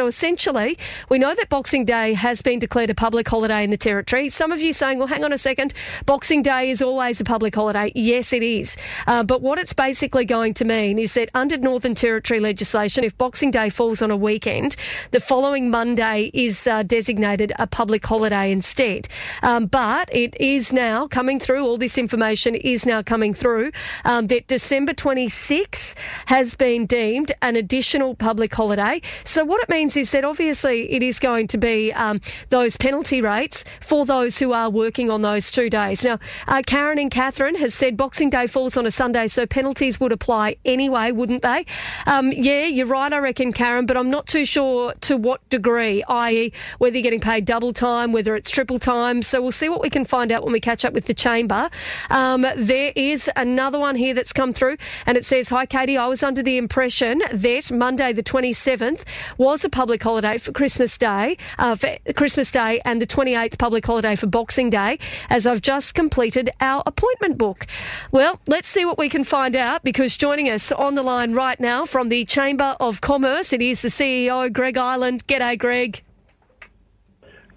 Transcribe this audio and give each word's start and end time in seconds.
So 0.00 0.06
essentially, 0.06 0.78
we 1.10 1.18
know 1.18 1.34
that 1.34 1.50
Boxing 1.50 1.84
Day 1.84 2.14
has 2.14 2.40
been 2.40 2.58
declared 2.58 2.88
a 2.88 2.94
public 2.94 3.28
holiday 3.28 3.62
in 3.64 3.68
the 3.68 3.76
Territory. 3.76 4.30
Some 4.30 4.50
of 4.50 4.62
you 4.62 4.72
saying, 4.72 4.96
well, 4.96 5.06
hang 5.06 5.24
on 5.24 5.32
a 5.34 5.36
second, 5.36 5.74
Boxing 6.06 6.40
Day 6.40 6.70
is 6.70 6.80
always 6.80 7.20
a 7.20 7.24
public 7.24 7.54
holiday. 7.54 7.92
Yes, 7.94 8.32
it 8.32 8.42
is. 8.42 8.78
Uh, 9.06 9.22
but 9.22 9.42
what 9.42 9.58
it's 9.58 9.74
basically 9.74 10.24
going 10.24 10.54
to 10.54 10.64
mean 10.64 10.98
is 10.98 11.12
that 11.12 11.28
under 11.34 11.58
Northern 11.58 11.94
Territory 11.94 12.40
legislation, 12.40 13.04
if 13.04 13.14
Boxing 13.18 13.50
Day 13.50 13.68
falls 13.68 14.00
on 14.00 14.10
a 14.10 14.16
weekend, 14.16 14.74
the 15.10 15.20
following 15.20 15.68
Monday 15.68 16.30
is 16.32 16.66
uh, 16.66 16.82
designated 16.82 17.52
a 17.58 17.66
public 17.66 18.06
holiday 18.06 18.50
instead. 18.50 19.06
Um, 19.42 19.66
but 19.66 20.08
it 20.14 20.34
is 20.40 20.72
now 20.72 21.08
coming 21.08 21.38
through, 21.38 21.62
all 21.62 21.76
this 21.76 21.98
information 21.98 22.54
is 22.54 22.86
now 22.86 23.02
coming 23.02 23.34
through, 23.34 23.70
um, 24.06 24.28
that 24.28 24.46
December 24.46 24.94
26 24.94 25.94
has 26.24 26.54
been 26.54 26.86
deemed 26.86 27.32
an 27.42 27.54
additional 27.56 28.14
public 28.14 28.54
holiday. 28.54 29.02
So 29.24 29.44
what 29.44 29.62
it 29.62 29.68
means 29.68 29.89
is 29.96 30.10
that 30.12 30.24
obviously 30.24 30.90
it 30.92 31.02
is 31.02 31.18
going 31.18 31.46
to 31.48 31.58
be 31.58 31.92
um, 31.92 32.20
those 32.48 32.76
penalty 32.76 33.20
rates 33.20 33.64
for 33.80 34.04
those 34.04 34.38
who 34.38 34.52
are 34.52 34.70
working 34.70 35.10
on 35.10 35.22
those 35.22 35.50
two 35.50 35.70
days. 35.70 36.04
Now, 36.04 36.18
uh, 36.46 36.62
Karen 36.66 36.98
and 36.98 37.10
Katherine 37.10 37.56
has 37.56 37.74
said 37.74 37.96
Boxing 37.96 38.30
Day 38.30 38.46
falls 38.46 38.76
on 38.76 38.86
a 38.86 38.90
Sunday, 38.90 39.28
so 39.28 39.46
penalties 39.46 40.00
would 40.00 40.12
apply 40.12 40.56
anyway, 40.64 41.12
wouldn't 41.12 41.42
they? 41.42 41.66
Um, 42.06 42.32
yeah, 42.32 42.66
you're 42.66 42.86
right, 42.86 43.12
I 43.12 43.18
reckon, 43.18 43.52
Karen, 43.52 43.86
but 43.86 43.96
I'm 43.96 44.10
not 44.10 44.26
too 44.26 44.44
sure 44.44 44.92
to 45.02 45.16
what 45.16 45.46
degree, 45.48 46.02
i.e., 46.04 46.52
whether 46.78 46.96
you're 46.96 47.02
getting 47.02 47.20
paid 47.20 47.44
double 47.44 47.72
time, 47.72 48.12
whether 48.12 48.34
it's 48.34 48.50
triple 48.50 48.78
time. 48.78 49.22
So 49.22 49.40
we'll 49.40 49.52
see 49.52 49.68
what 49.68 49.80
we 49.80 49.90
can 49.90 50.04
find 50.04 50.32
out 50.32 50.44
when 50.44 50.52
we 50.52 50.60
catch 50.60 50.84
up 50.84 50.92
with 50.92 51.06
the 51.06 51.14
chamber. 51.14 51.70
Um, 52.10 52.46
there 52.56 52.92
is 52.96 53.30
another 53.36 53.78
one 53.78 53.96
here 53.96 54.14
that's 54.14 54.32
come 54.32 54.52
through, 54.52 54.76
and 55.06 55.16
it 55.16 55.24
says, 55.24 55.48
Hi, 55.48 55.66
Katie, 55.66 55.96
I 55.96 56.06
was 56.06 56.22
under 56.22 56.42
the 56.42 56.56
impression 56.56 57.22
that 57.32 57.70
Monday, 57.72 58.12
the 58.12 58.22
27th, 58.22 59.04
was 59.38 59.64
a 59.64 59.70
public 59.80 60.02
holiday 60.02 60.36
for 60.36 60.52
Christmas 60.52 60.98
Day, 60.98 61.38
uh, 61.58 61.74
for 61.74 61.96
Christmas 62.14 62.50
Day, 62.50 62.82
and 62.84 63.00
the 63.00 63.06
28th 63.06 63.56
public 63.56 63.86
holiday 63.86 64.14
for 64.14 64.26
Boxing 64.26 64.68
Day, 64.68 64.98
as 65.30 65.46
I've 65.46 65.62
just 65.62 65.94
completed 65.94 66.50
our 66.60 66.82
appointment 66.84 67.38
book. 67.38 67.66
Well, 68.12 68.42
let's 68.46 68.68
see 68.68 68.84
what 68.84 68.98
we 68.98 69.08
can 69.08 69.24
find 69.24 69.56
out 69.56 69.82
because 69.82 70.18
joining 70.18 70.50
us 70.50 70.70
on 70.70 70.96
the 70.96 71.02
line 71.02 71.32
right 71.32 71.58
now 71.58 71.86
from 71.86 72.10
the 72.10 72.26
Chamber 72.26 72.76
of 72.78 73.00
Commerce, 73.00 73.54
it 73.54 73.62
is 73.62 73.80
the 73.80 73.88
CEO, 73.88 74.52
Greg 74.52 74.76
Ireland. 74.76 75.26
G'day, 75.26 75.58
Greg. 75.58 76.02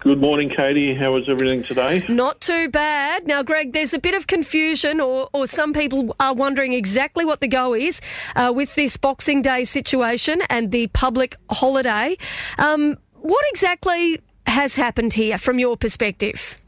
Good 0.04 0.20
morning, 0.20 0.50
Katie. 0.50 0.94
How 0.94 1.16
is 1.16 1.30
everything 1.30 1.62
today? 1.62 2.04
Not 2.10 2.42
too 2.42 2.68
bad. 2.68 3.26
Now, 3.26 3.42
Greg, 3.42 3.72
there's 3.72 3.94
a 3.94 3.98
bit 3.98 4.12
of 4.12 4.26
confusion, 4.26 5.00
or, 5.00 5.30
or 5.32 5.46
some 5.46 5.72
people 5.72 6.14
are 6.20 6.34
wondering 6.34 6.74
exactly 6.74 7.24
what 7.24 7.40
the 7.40 7.48
go 7.48 7.72
is 7.72 8.02
uh, 8.36 8.52
with 8.54 8.74
this 8.74 8.98
Boxing 8.98 9.40
Day 9.40 9.64
situation 9.64 10.42
and 10.50 10.72
the 10.72 10.88
public 10.88 11.36
holiday. 11.50 12.18
Um, 12.58 12.98
what 13.14 13.42
exactly 13.48 14.20
has 14.46 14.76
happened 14.76 15.14
here 15.14 15.38
from 15.38 15.58
your 15.58 15.74
perspective? 15.74 16.60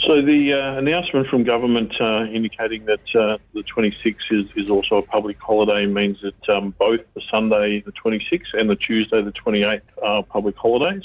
So 0.00 0.22
the 0.22 0.54
uh, 0.54 0.76
announcement 0.76 1.28
from 1.28 1.44
government 1.44 1.92
uh, 2.00 2.24
indicating 2.24 2.84
that 2.86 3.14
uh, 3.14 3.38
the 3.54 3.62
26th 3.62 4.16
is, 4.32 4.46
is 4.56 4.70
also 4.70 4.96
a 4.96 5.02
public 5.02 5.38
holiday 5.38 5.86
means 5.86 6.20
that 6.22 6.48
um, 6.48 6.74
both 6.80 7.00
the 7.14 7.22
Sunday 7.30 7.80
the 7.82 7.92
26th 7.92 8.54
and 8.54 8.68
the 8.68 8.74
Tuesday 8.74 9.22
the 9.22 9.30
28th 9.30 9.82
are 10.02 10.24
public 10.24 10.56
holidays, 10.56 11.04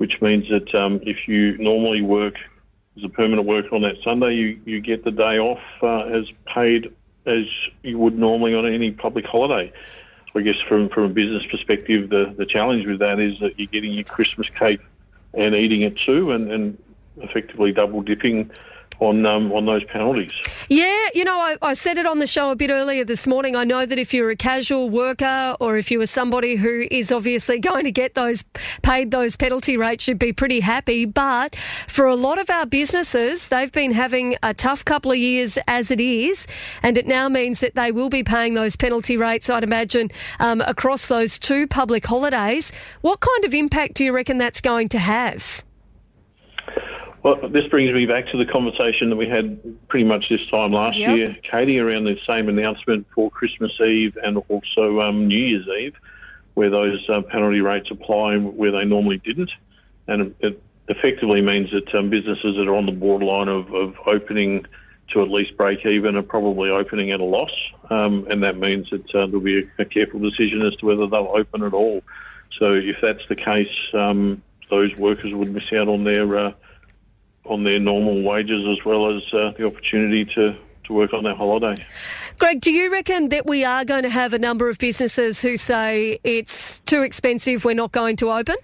which 0.00 0.22
means 0.22 0.48
that 0.48 0.74
um, 0.74 0.98
if 1.02 1.28
you 1.28 1.58
normally 1.58 2.00
work 2.00 2.36
as 2.96 3.04
a 3.04 3.08
permanent 3.10 3.46
worker 3.46 3.74
on 3.74 3.82
that 3.82 3.96
Sunday, 4.02 4.34
you, 4.34 4.58
you 4.64 4.80
get 4.80 5.04
the 5.04 5.10
day 5.10 5.38
off 5.38 5.60
uh, 5.82 6.04
as 6.04 6.24
paid 6.46 6.90
as 7.26 7.44
you 7.82 7.98
would 7.98 8.18
normally 8.18 8.54
on 8.54 8.64
any 8.64 8.92
public 8.92 9.26
holiday. 9.26 9.70
So 10.32 10.40
I 10.40 10.42
guess 10.42 10.54
from, 10.66 10.88
from 10.88 11.02
a 11.02 11.08
business 11.10 11.42
perspective, 11.50 12.08
the, 12.08 12.34
the 12.34 12.46
challenge 12.46 12.86
with 12.86 12.98
that 13.00 13.20
is 13.20 13.38
that 13.40 13.58
you're 13.58 13.66
getting 13.66 13.92
your 13.92 14.04
Christmas 14.04 14.48
cake 14.48 14.80
and 15.34 15.54
eating 15.54 15.82
it 15.82 15.98
too, 15.98 16.32
and, 16.32 16.50
and 16.50 16.82
effectively 17.18 17.70
double 17.70 18.00
dipping 18.00 18.50
on 19.00 19.26
um, 19.26 19.52
on 19.52 19.66
those 19.66 19.84
penalties. 19.84 20.32
Yeah, 20.72 21.08
you 21.16 21.24
know, 21.24 21.40
I, 21.40 21.56
I, 21.62 21.72
said 21.72 21.98
it 21.98 22.06
on 22.06 22.20
the 22.20 22.28
show 22.28 22.52
a 22.52 22.54
bit 22.54 22.70
earlier 22.70 23.04
this 23.04 23.26
morning. 23.26 23.56
I 23.56 23.64
know 23.64 23.84
that 23.84 23.98
if 23.98 24.14
you're 24.14 24.30
a 24.30 24.36
casual 24.36 24.88
worker 24.88 25.56
or 25.58 25.76
if 25.76 25.90
you 25.90 26.00
are 26.00 26.06
somebody 26.06 26.54
who 26.54 26.86
is 26.92 27.10
obviously 27.10 27.58
going 27.70 27.86
to 27.86 27.90
get 27.90 28.14
those 28.14 28.44
paid 28.82 29.10
those 29.10 29.36
penalty 29.36 29.76
rates, 29.76 30.06
you'd 30.06 30.20
be 30.20 30.32
pretty 30.32 30.60
happy. 30.60 31.06
But 31.06 31.56
for 31.56 32.06
a 32.06 32.14
lot 32.14 32.38
of 32.38 32.50
our 32.50 32.66
businesses, 32.66 33.48
they've 33.48 33.72
been 33.72 33.90
having 33.90 34.36
a 34.44 34.54
tough 34.54 34.84
couple 34.84 35.10
of 35.10 35.18
years 35.18 35.58
as 35.66 35.90
it 35.90 36.00
is, 36.00 36.46
and 36.84 36.96
it 36.96 37.08
now 37.08 37.28
means 37.28 37.58
that 37.58 37.74
they 37.74 37.90
will 37.90 38.08
be 38.08 38.22
paying 38.22 38.54
those 38.54 38.76
penalty 38.76 39.16
rates. 39.16 39.50
I'd 39.50 39.64
imagine 39.64 40.12
um, 40.38 40.60
across 40.60 41.08
those 41.08 41.40
two 41.40 41.66
public 41.66 42.06
holidays. 42.06 42.72
What 43.00 43.18
kind 43.18 43.44
of 43.44 43.54
impact 43.54 43.94
do 43.94 44.04
you 44.04 44.12
reckon 44.12 44.38
that's 44.38 44.60
going 44.60 44.88
to 44.90 45.00
have? 45.00 45.64
Well, 47.22 47.48
this 47.50 47.66
brings 47.66 47.92
me 47.92 48.06
back 48.06 48.28
to 48.28 48.38
the 48.38 48.46
conversation 48.46 49.10
that 49.10 49.16
we 49.16 49.28
had 49.28 49.60
pretty 49.88 50.06
much 50.06 50.30
this 50.30 50.46
time 50.46 50.72
last 50.72 50.96
yep. 50.96 51.16
year, 51.16 51.36
Katie, 51.42 51.78
around 51.78 52.04
the 52.04 52.18
same 52.26 52.48
announcement 52.48 53.06
for 53.14 53.30
Christmas 53.30 53.72
Eve 53.78 54.16
and 54.22 54.38
also 54.48 55.02
um, 55.02 55.28
New 55.28 55.38
Year's 55.38 55.68
Eve, 55.68 55.96
where 56.54 56.70
those 56.70 57.06
uh, 57.10 57.20
penalty 57.20 57.60
rates 57.60 57.90
apply 57.90 58.38
where 58.38 58.72
they 58.72 58.86
normally 58.86 59.18
didn't. 59.18 59.50
And 60.06 60.34
it 60.40 60.62
effectively 60.88 61.42
means 61.42 61.70
that 61.72 61.94
um, 61.94 62.08
businesses 62.08 62.56
that 62.56 62.66
are 62.66 62.74
on 62.74 62.86
the 62.86 62.92
borderline 62.92 63.48
of, 63.48 63.72
of, 63.74 63.94
opening 64.06 64.64
to 65.10 65.22
at 65.22 65.28
least 65.28 65.56
break 65.56 65.84
even 65.84 66.16
are 66.16 66.22
probably 66.22 66.70
opening 66.70 67.10
at 67.10 67.20
a 67.20 67.24
loss. 67.24 67.52
Um, 67.90 68.26
and 68.30 68.42
that 68.44 68.56
means 68.56 68.88
that 68.90 69.14
uh, 69.14 69.26
there'll 69.26 69.40
be 69.40 69.58
a, 69.58 69.82
a, 69.82 69.84
careful 69.84 70.20
decision 70.20 70.62
as 70.62 70.74
to 70.76 70.86
whether 70.86 71.06
they'll 71.06 71.32
open 71.34 71.64
at 71.64 71.74
all. 71.74 72.02
So 72.58 72.72
if 72.72 72.96
that's 73.02 73.26
the 73.28 73.36
case, 73.36 73.68
um, 73.92 74.42
those 74.70 74.94
workers 74.96 75.34
would 75.34 75.52
miss 75.52 75.70
out 75.72 75.88
on 75.88 76.04
their 76.04 76.36
uh, 76.36 76.52
on 77.44 77.64
their 77.64 77.80
normal 77.80 78.22
wages 78.22 78.64
as 78.70 78.84
well 78.84 79.16
as 79.16 79.22
uh, 79.32 79.52
the 79.56 79.66
opportunity 79.66 80.24
to, 80.24 80.56
to 80.84 80.92
work 80.92 81.12
on 81.12 81.24
their 81.24 81.34
holiday. 81.34 81.84
Greg, 82.38 82.60
do 82.60 82.72
you 82.72 82.90
reckon 82.90 83.28
that 83.30 83.46
we 83.46 83.64
are 83.64 83.84
going 83.84 84.02
to 84.02 84.10
have 84.10 84.32
a 84.32 84.38
number 84.38 84.68
of 84.68 84.78
businesses 84.78 85.42
who 85.42 85.56
say 85.56 86.18
it's 86.24 86.80
too 86.80 87.02
expensive, 87.02 87.64
we're 87.64 87.74
not 87.74 87.92
going 87.92 88.16
to 88.16 88.30
open? 88.30 88.56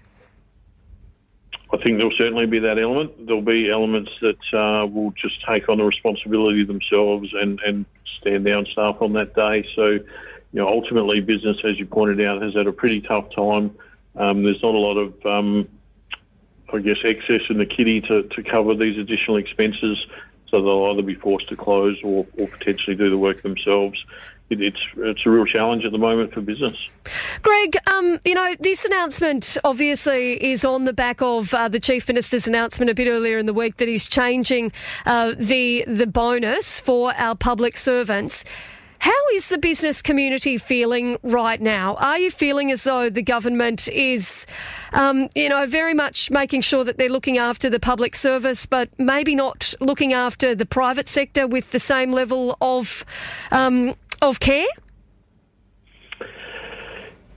I 1.71 1.77
think 1.77 1.97
there'll 1.97 2.15
certainly 2.17 2.45
be 2.45 2.59
that 2.59 2.79
element. 2.79 3.27
There'll 3.27 3.41
be 3.41 3.69
elements 3.69 4.09
that 4.21 4.37
uh, 4.57 4.87
will 4.87 5.11
just 5.11 5.45
take 5.45 5.67
on 5.67 5.79
the 5.79 5.83
responsibility 5.83 6.63
themselves 6.63 7.29
and, 7.33 7.59
and 7.65 7.85
stand 8.21 8.45
down 8.45 8.65
staff 8.71 9.01
on 9.01 9.13
that 9.13 9.35
day. 9.35 9.67
So, 9.75 9.85
you 9.87 10.03
know, 10.53 10.67
ultimately, 10.67 11.19
business, 11.19 11.57
as 11.65 11.77
you 11.77 11.85
pointed 11.85 12.25
out, 12.25 12.41
has 12.41 12.53
had 12.53 12.67
a 12.67 12.71
pretty 12.71 13.01
tough 13.01 13.29
time. 13.35 13.75
Um, 14.15 14.43
there's 14.43 14.63
not 14.63 14.75
a 14.75 14.77
lot 14.77 14.97
of 14.97 15.25
um, 15.25 15.67
I 16.73 16.79
guess, 16.79 16.97
excess 17.03 17.41
in 17.49 17.57
the 17.57 17.65
kitty 17.65 18.01
to, 18.01 18.23
to 18.23 18.43
cover 18.43 18.75
these 18.75 18.97
additional 18.97 19.37
expenses. 19.37 19.97
So 20.49 20.61
they'll 20.61 20.91
either 20.91 21.01
be 21.01 21.15
forced 21.15 21.49
to 21.49 21.55
close 21.57 21.97
or, 22.03 22.25
or 22.37 22.47
potentially 22.47 22.95
do 22.95 23.09
the 23.09 23.17
work 23.17 23.41
themselves. 23.41 24.03
It, 24.49 24.61
it's 24.61 24.79
it's 24.95 25.25
a 25.25 25.29
real 25.29 25.45
challenge 25.45 25.83
at 25.83 25.91
the 25.91 25.97
moment 25.97 26.33
for 26.33 26.39
business. 26.39 26.87
Greg, 27.41 27.75
um, 27.91 28.17
you 28.23 28.33
know 28.33 28.55
this 28.59 28.85
announcement 28.85 29.57
obviously 29.65 30.41
is 30.41 30.63
on 30.63 30.85
the 30.85 30.93
back 30.93 31.21
of 31.21 31.53
uh, 31.53 31.67
the 31.67 31.81
chief 31.81 32.07
minister's 32.07 32.47
announcement 32.47 32.89
a 32.89 32.93
bit 32.93 33.09
earlier 33.09 33.37
in 33.37 33.45
the 33.45 33.53
week 33.53 33.75
that 33.77 33.89
he's 33.89 34.07
changing 34.07 34.71
uh, 35.05 35.33
the 35.37 35.83
the 35.85 36.07
bonus 36.07 36.79
for 36.79 37.13
our 37.15 37.35
public 37.35 37.75
servants. 37.75 38.45
How 38.99 39.27
is 39.33 39.49
the 39.49 39.57
business 39.57 40.01
community 40.01 40.57
feeling 40.57 41.17
right 41.23 41.61
now? 41.61 41.95
Are 41.95 42.17
you 42.17 42.31
feeling 42.31 42.71
as 42.71 42.83
though 42.83 43.09
the 43.09 43.21
government 43.21 43.87
is, 43.89 44.47
um, 44.93 45.29
you 45.35 45.49
know, 45.49 45.65
very 45.65 45.93
much 45.93 46.31
making 46.31 46.61
sure 46.61 46.83
that 46.83 46.97
they're 46.97 47.09
looking 47.09 47.37
after 47.37 47.69
the 47.69 47.79
public 47.79 48.15
service, 48.15 48.65
but 48.65 48.89
maybe 48.97 49.35
not 49.35 49.73
looking 49.79 50.13
after 50.13 50.55
the 50.55 50.65
private 50.65 51.07
sector 51.07 51.47
with 51.47 51.71
the 51.71 51.79
same 51.79 52.11
level 52.11 52.57
of 52.61 53.05
um, 53.51 53.93
of 54.21 54.39
care? 54.39 54.67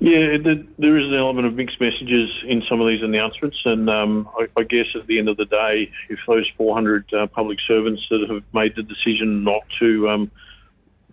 Yeah, 0.02 0.38
there 0.78 0.98
is 0.98 1.06
an 1.08 1.14
element 1.14 1.46
of 1.46 1.54
mixed 1.54 1.78
messages 1.78 2.30
in 2.46 2.62
some 2.62 2.80
of 2.80 2.88
these 2.88 3.02
announcements, 3.02 3.60
and 3.66 3.90
um, 3.90 4.30
I, 4.38 4.46
I, 4.56 4.62
guess 4.62 4.86
at 4.94 5.06
the 5.06 5.18
end 5.18 5.28
of 5.28 5.36
the 5.36 5.44
day, 5.44 5.90
if 6.08 6.18
those 6.26 6.48
400 6.56 7.12
uh, 7.12 7.26
public 7.26 7.58
servants 7.60 8.06
that 8.08 8.26
have 8.30 8.42
made 8.54 8.76
the 8.76 8.82
decision 8.82 9.44
not 9.44 9.68
to 9.78 10.08
um, 10.08 10.30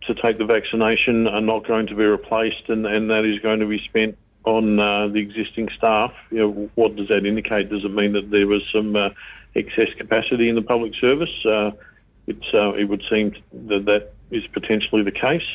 to 0.08 0.16
take 0.16 0.38
the 0.38 0.46
vaccination 0.46 1.28
are 1.28 1.42
not 1.42 1.68
going 1.68 1.88
to 1.88 1.96
be 1.96 2.04
replaced, 2.04 2.70
and, 2.70 2.86
and 2.86 3.10
that 3.10 3.26
is 3.26 3.40
going 3.40 3.60
to 3.60 3.68
be 3.68 3.80
spent 3.86 4.18
on 4.46 4.80
uh, 4.80 5.08
the 5.08 5.20
existing 5.20 5.70
staff. 5.78 6.14
You 6.32 6.38
know, 6.38 6.70
what 6.76 6.96
does 6.96 7.10
that 7.10 7.26
indicate? 7.26 7.70
Does 7.70 7.84
it 7.84 7.94
mean 7.94 8.14
that 8.14 8.32
there 8.32 8.48
was 8.48 8.64
some 8.74 8.96
uh, 8.96 9.10
excess 9.56 9.90
capacity 9.98 10.50
in 10.50 10.56
the 10.56 10.62
public 10.62 10.94
service? 10.96 11.46
Uh, 11.46 11.72
uh, 12.54 12.74
it 12.74 12.86
would 12.86 13.04
seem 13.10 13.34
that 13.68 13.86
that 13.86 14.14
is 14.32 14.46
potentially 14.48 15.04
the 15.04 15.12
case, 15.12 15.48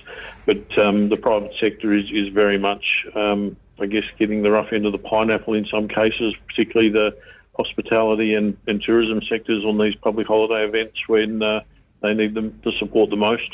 but 0.47 0.79
um, 0.79 1.09
the 1.09 1.17
private 1.17 1.53
sector 1.61 1.93
is, 1.93 2.07
is 2.11 2.29
very 2.29 2.59
much, 2.59 3.07
um, 3.15 3.57
I 3.79 3.87
guess, 3.87 4.05
getting 4.19 4.43
the 4.43 4.51
rough 4.51 4.73
end 4.73 4.87
of 4.87 4.93
the 4.93 4.99
pineapple 4.99 5.55
in 5.55 5.67
some 5.67 5.89
cases, 5.89 6.35
particularly 6.47 6.91
the 6.91 7.17
hospitality 7.57 8.35
and, 8.35 8.57
and 8.67 8.83
tourism 8.83 9.21
sectors 9.29 9.65
on 9.65 9.77
these 9.79 9.95
public 9.97 10.27
holiday 10.27 10.65
events 10.65 10.99
when 11.07 11.43
uh, 11.43 11.61
they 12.01 12.15
need 12.15 12.35
them 12.35 12.59
to 12.65 12.73
support 12.79 13.11
the 13.11 13.17
most. 13.17 13.51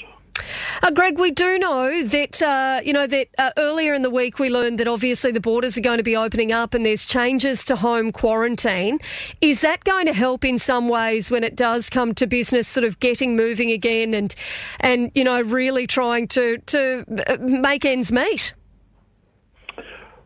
Uh, 0.82 0.90
Greg, 0.90 1.18
we 1.18 1.30
do 1.30 1.58
know 1.58 2.04
that 2.04 2.40
uh, 2.42 2.80
you 2.84 2.92
know 2.92 3.06
that 3.06 3.28
uh, 3.38 3.50
earlier 3.56 3.94
in 3.94 4.02
the 4.02 4.10
week 4.10 4.38
we 4.38 4.48
learned 4.48 4.78
that 4.78 4.86
obviously 4.86 5.32
the 5.32 5.40
borders 5.40 5.76
are 5.76 5.80
going 5.80 5.96
to 5.96 6.04
be 6.04 6.16
opening 6.16 6.52
up 6.52 6.74
and 6.74 6.86
there's 6.86 7.04
changes 7.04 7.64
to 7.64 7.76
home 7.76 8.12
quarantine. 8.12 8.98
Is 9.40 9.60
that 9.62 9.82
going 9.84 10.06
to 10.06 10.12
help 10.12 10.44
in 10.44 10.58
some 10.58 10.88
ways 10.88 11.30
when 11.30 11.42
it 11.42 11.56
does 11.56 11.90
come 11.90 12.14
to 12.14 12.26
business 12.26 12.68
sort 12.68 12.84
of 12.84 13.00
getting 13.00 13.34
moving 13.34 13.70
again 13.70 14.14
and 14.14 14.34
and 14.80 15.10
you 15.14 15.24
know 15.24 15.40
really 15.42 15.86
trying 15.86 16.28
to 16.28 16.58
to 16.58 17.04
uh, 17.26 17.38
make 17.40 17.84
ends 17.84 18.12
meet? 18.12 18.54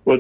Well, 0.05 0.19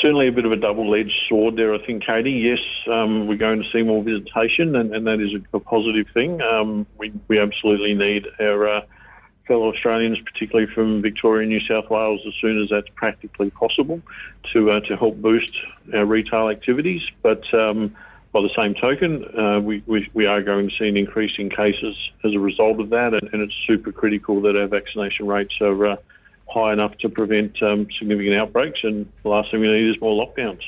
certainly 0.00 0.28
a 0.28 0.32
bit 0.32 0.44
of 0.44 0.52
a 0.52 0.56
double-edged 0.56 1.20
sword 1.28 1.56
there, 1.56 1.74
I 1.74 1.84
think, 1.84 2.04
Katie. 2.04 2.30
Yes, 2.30 2.60
um, 2.86 3.26
we're 3.26 3.36
going 3.36 3.60
to 3.60 3.68
see 3.72 3.82
more 3.82 4.00
visitation, 4.00 4.76
and, 4.76 4.94
and 4.94 5.04
that 5.08 5.20
is 5.20 5.34
a, 5.34 5.56
a 5.56 5.58
positive 5.58 6.06
thing. 6.14 6.40
Um, 6.40 6.86
we, 6.96 7.12
we 7.26 7.40
absolutely 7.40 7.94
need 7.94 8.28
our 8.38 8.68
uh, 8.68 8.80
fellow 9.46 9.72
Australians, 9.72 10.18
particularly 10.20 10.70
from 10.72 11.02
Victoria 11.02 11.42
and 11.42 11.50
New 11.50 11.60
South 11.60 11.88
Wales, 11.90 12.20
as 12.26 12.34
soon 12.40 12.62
as 12.62 12.68
that's 12.70 12.88
practically 12.94 13.50
possible, 13.50 14.00
to 14.52 14.70
uh, 14.70 14.80
to 14.80 14.96
help 14.96 15.16
boost 15.16 15.56
our 15.94 16.04
retail 16.04 16.48
activities. 16.48 17.02
But 17.22 17.42
um, 17.54 17.94
by 18.32 18.42
the 18.42 18.50
same 18.56 18.74
token, 18.74 19.24
uh, 19.38 19.60
we, 19.60 19.82
we, 19.86 20.10
we 20.12 20.26
are 20.26 20.42
going 20.42 20.68
to 20.68 20.76
see 20.76 20.88
an 20.88 20.96
increase 20.96 21.32
in 21.38 21.48
cases 21.48 21.96
as 22.24 22.34
a 22.34 22.38
result 22.38 22.80
of 22.80 22.90
that, 22.90 23.14
and, 23.14 23.30
and 23.32 23.42
it's 23.42 23.54
super 23.66 23.92
critical 23.92 24.40
that 24.42 24.56
our 24.56 24.66
vaccination 24.66 25.26
rates 25.26 25.54
are 25.60 25.86
uh, 25.86 25.96
high 26.48 26.72
enough 26.72 26.96
to 26.98 27.08
prevent 27.08 27.62
um, 27.62 27.86
significant 27.98 28.36
outbreaks. 28.36 28.80
And 28.82 29.10
the 29.22 29.28
last 29.28 29.50
thing 29.50 29.60
we 29.60 29.68
need 29.68 29.90
is 29.90 30.00
more 30.00 30.26
lockdowns. 30.26 30.62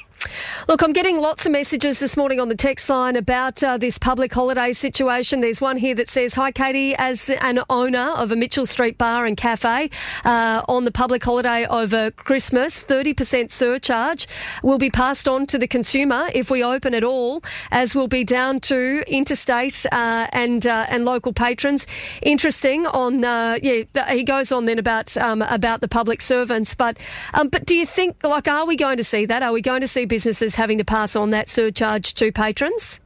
Look, 0.68 0.82
I'm 0.82 0.92
getting 0.92 1.20
lots 1.20 1.46
of 1.46 1.52
messages 1.52 1.98
this 1.98 2.16
morning 2.16 2.40
on 2.40 2.48
the 2.48 2.54
text 2.54 2.88
line 2.88 3.16
about 3.16 3.62
uh, 3.62 3.78
this 3.78 3.98
public 3.98 4.32
holiday 4.32 4.72
situation. 4.72 5.40
There's 5.40 5.60
one 5.60 5.76
here 5.76 5.94
that 5.96 6.08
says, 6.08 6.34
Hi, 6.34 6.52
Katie, 6.52 6.94
as 6.96 7.30
an 7.30 7.60
owner 7.68 8.12
of 8.16 8.32
a 8.32 8.36
Mitchell 8.36 8.66
Street 8.66 8.98
bar 8.98 9.26
and 9.26 9.36
cafe 9.36 9.90
uh, 10.24 10.62
on 10.68 10.84
the 10.84 10.92
public 10.92 11.24
holiday 11.24 11.66
over 11.66 12.10
Christmas, 12.10 12.84
30% 12.84 13.50
surcharge 13.50 14.26
will 14.62 14.78
be 14.78 14.90
passed 14.90 15.28
on 15.28 15.46
to 15.46 15.58
the 15.58 15.66
consumer 15.66 16.28
if 16.34 16.50
we 16.50 16.62
open 16.62 16.94
at 16.94 17.04
all, 17.04 17.42
as 17.70 17.94
will 17.94 18.08
be 18.08 18.24
down 18.24 18.60
to 18.60 19.02
interstate 19.06 19.84
uh, 19.92 20.26
and 20.32 20.66
uh, 20.66 20.86
and 20.88 21.04
local 21.04 21.32
patrons. 21.32 21.86
Interesting 22.22 22.86
on, 22.86 23.24
uh, 23.24 23.58
yeah, 23.62 23.82
he 24.10 24.24
goes 24.24 24.52
on 24.52 24.64
then 24.64 24.78
about 24.78 25.16
um, 25.16 25.42
about 25.42 25.80
the 25.80 25.88
public 25.88 26.22
servants. 26.22 26.74
But, 26.74 26.98
um, 27.34 27.48
but 27.48 27.66
do 27.66 27.74
you 27.74 27.86
think, 27.86 28.22
like, 28.22 28.48
are 28.48 28.66
we 28.66 28.76
going 28.76 28.96
to 28.96 29.04
see 29.04 29.26
that? 29.26 29.42
Are 29.42 29.52
we 29.52 29.60
going 29.60 29.80
to 29.80 29.88
see 29.88 30.04
businesses 30.18 30.56
having 30.56 30.78
to 30.78 30.84
pass 30.84 31.14
on 31.14 31.30
that 31.30 31.48
surcharge 31.48 32.12
to 32.12 32.32
patrons? 32.32 33.00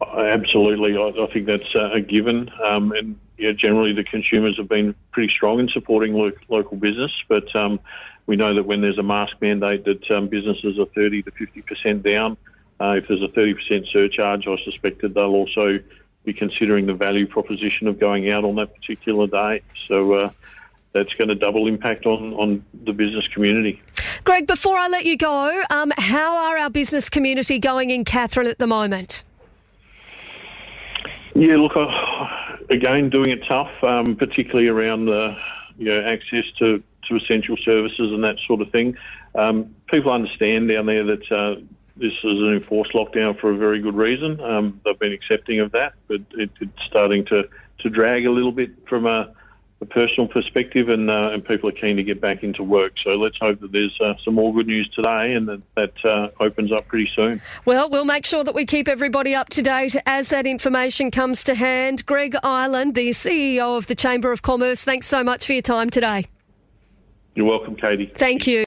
Absolutely, 0.00 0.96
I, 0.96 1.24
I 1.24 1.30
think 1.30 1.44
that's 1.44 1.76
uh, 1.76 1.90
a 1.92 2.00
given. 2.00 2.50
Um, 2.64 2.92
and 2.92 3.18
yeah, 3.36 3.52
generally 3.52 3.92
the 3.92 4.02
consumers 4.02 4.56
have 4.56 4.66
been 4.66 4.94
pretty 5.10 5.30
strong 5.30 5.60
in 5.60 5.68
supporting 5.68 6.14
lo- 6.14 6.32
local 6.48 6.78
business, 6.78 7.12
but 7.28 7.54
um, 7.54 7.80
we 8.24 8.34
know 8.34 8.54
that 8.54 8.62
when 8.62 8.80
there's 8.80 8.96
a 8.96 9.02
mask 9.02 9.36
mandate, 9.42 9.84
that 9.84 10.10
um, 10.10 10.28
businesses 10.28 10.78
are 10.78 10.86
30 10.86 11.24
to 11.24 11.30
50 11.32 11.60
percent 11.60 12.02
down. 12.02 12.38
Uh, 12.80 12.94
if 12.96 13.08
there's 13.08 13.20
a 13.20 13.28
30 13.28 13.52
percent 13.52 13.86
surcharge, 13.92 14.48
I 14.48 14.56
suspect 14.64 15.02
that 15.02 15.12
they'll 15.12 15.34
also 15.34 15.78
be 16.24 16.32
considering 16.32 16.86
the 16.86 16.94
value 16.94 17.26
proposition 17.26 17.88
of 17.88 17.98
going 17.98 18.30
out 18.30 18.44
on 18.44 18.54
that 18.54 18.74
particular 18.74 19.26
day. 19.26 19.60
So 19.86 20.14
uh, 20.14 20.30
that's 20.92 21.12
going 21.12 21.28
to 21.28 21.34
double 21.34 21.66
impact 21.66 22.06
on, 22.06 22.32
on 22.32 22.64
the 22.72 22.94
business 22.94 23.28
community. 23.28 23.82
Greg, 24.24 24.46
before 24.46 24.78
I 24.78 24.86
let 24.86 25.04
you 25.04 25.16
go, 25.16 25.62
um, 25.70 25.92
how 25.98 26.36
are 26.36 26.56
our 26.56 26.70
business 26.70 27.10
community 27.10 27.58
going 27.58 27.90
in 27.90 28.04
Katherine 28.04 28.46
at 28.46 28.58
the 28.58 28.68
moment? 28.68 29.24
Yeah, 31.34 31.56
look, 31.56 31.72
uh, 31.74 31.86
again, 32.70 33.10
doing 33.10 33.30
it 33.30 33.40
tough, 33.48 33.72
um, 33.82 34.14
particularly 34.14 34.68
around 34.68 35.06
the 35.06 35.36
you 35.76 35.86
know, 35.86 36.02
access 36.02 36.44
to, 36.60 36.80
to 37.08 37.16
essential 37.16 37.56
services 37.64 38.12
and 38.12 38.22
that 38.22 38.36
sort 38.46 38.60
of 38.60 38.70
thing. 38.70 38.96
Um, 39.34 39.74
people 39.88 40.12
understand 40.12 40.68
down 40.68 40.86
there 40.86 41.04
that 41.04 41.32
uh, 41.32 41.60
this 41.96 42.12
is 42.12 42.22
an 42.22 42.52
enforced 42.54 42.92
lockdown 42.92 43.38
for 43.40 43.50
a 43.50 43.56
very 43.56 43.80
good 43.80 43.96
reason. 43.96 44.40
Um, 44.40 44.80
they've 44.84 44.98
been 44.98 45.12
accepting 45.12 45.58
of 45.58 45.72
that, 45.72 45.94
but 46.06 46.20
it, 46.32 46.50
it's 46.60 46.82
starting 46.86 47.24
to, 47.26 47.48
to 47.80 47.90
drag 47.90 48.26
a 48.26 48.30
little 48.30 48.52
bit 48.52 48.70
from 48.88 49.06
a 49.06 49.34
a 49.82 49.86
personal 49.86 50.28
perspective, 50.28 50.88
and 50.88 51.10
uh, 51.10 51.30
and 51.32 51.44
people 51.44 51.68
are 51.68 51.72
keen 51.72 51.96
to 51.96 52.04
get 52.04 52.20
back 52.20 52.42
into 52.42 52.62
work. 52.62 52.92
So 52.98 53.16
let's 53.16 53.36
hope 53.38 53.60
that 53.60 53.72
there's 53.72 54.00
uh, 54.00 54.14
some 54.24 54.34
more 54.34 54.54
good 54.54 54.68
news 54.68 54.88
today, 54.90 55.34
and 55.34 55.48
that 55.48 55.60
that 55.74 56.04
uh, 56.04 56.30
opens 56.40 56.72
up 56.72 56.86
pretty 56.86 57.10
soon. 57.14 57.42
Well, 57.64 57.90
we'll 57.90 58.04
make 58.04 58.24
sure 58.24 58.44
that 58.44 58.54
we 58.54 58.64
keep 58.64 58.88
everybody 58.88 59.34
up 59.34 59.50
to 59.50 59.62
date 59.62 59.96
as 60.06 60.30
that 60.30 60.46
information 60.46 61.10
comes 61.10 61.44
to 61.44 61.54
hand. 61.54 62.06
Greg 62.06 62.36
Ireland, 62.42 62.94
the 62.94 63.10
CEO 63.10 63.76
of 63.76 63.88
the 63.88 63.96
Chamber 63.96 64.30
of 64.30 64.42
Commerce, 64.42 64.84
thanks 64.84 65.08
so 65.08 65.24
much 65.24 65.44
for 65.46 65.52
your 65.52 65.62
time 65.62 65.90
today. 65.90 66.26
You're 67.34 67.46
welcome, 67.46 67.76
Katie. 67.76 68.12
Thank 68.14 68.46
you. 68.46 68.60